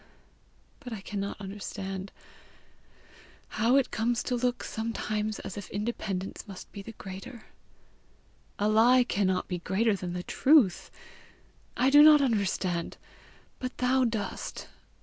But 0.79 0.93
I 0.93 1.01
cannot 1.01 1.39
understand: 1.39 2.11
how 3.49 3.79
comes 3.91 4.21
it 4.21 4.27
to 4.29 4.35
look 4.35 4.63
sometimes 4.63 5.37
as 5.37 5.57
if 5.57 5.69
independence 5.69 6.47
must 6.47 6.71
be 6.71 6.81
the 6.81 6.93
greater? 6.93 7.43
A 8.57 8.67
lie 8.67 9.03
cannot 9.03 9.47
be 9.47 9.59
greater 9.59 9.95
than 9.95 10.13
the 10.13 10.23
truth! 10.23 10.89
I 11.77 11.91
do 11.91 12.01
not 12.01 12.19
understand, 12.19 12.97
but 13.59 13.77
thou 13.77 14.03
dost. 14.03 14.67